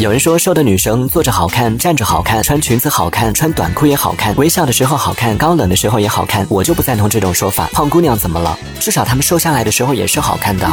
[0.00, 6.44] 有人说瘦的女生坐着好看，站着好看，穿裙子好看，穿短裤也好看，微笑的时候好看，高冷的时候也好看。
[6.50, 7.68] 我就不赞同这种说法。
[7.72, 8.58] 胖姑娘怎么了？
[8.80, 10.68] 至少她们瘦下来的时候也是好看的。